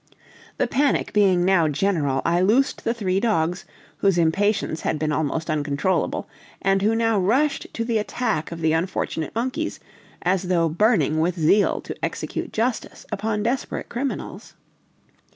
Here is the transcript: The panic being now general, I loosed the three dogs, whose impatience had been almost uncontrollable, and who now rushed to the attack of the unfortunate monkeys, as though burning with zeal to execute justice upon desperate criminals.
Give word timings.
The 0.57 0.65
panic 0.65 1.13
being 1.13 1.45
now 1.45 1.67
general, 1.67 2.23
I 2.25 2.41
loosed 2.41 2.83
the 2.85 2.93
three 2.95 3.19
dogs, 3.19 3.65
whose 3.97 4.17
impatience 4.17 4.81
had 4.81 4.97
been 4.97 5.11
almost 5.11 5.47
uncontrollable, 5.47 6.27
and 6.59 6.81
who 6.81 6.95
now 6.95 7.19
rushed 7.19 7.67
to 7.75 7.85
the 7.85 7.99
attack 7.99 8.51
of 8.51 8.61
the 8.61 8.73
unfortunate 8.73 9.35
monkeys, 9.35 9.79
as 10.23 10.47
though 10.47 10.67
burning 10.69 11.19
with 11.19 11.35
zeal 11.39 11.81
to 11.81 11.95
execute 12.03 12.51
justice 12.51 13.05
upon 13.11 13.43
desperate 13.43 13.89
criminals. 13.89 14.55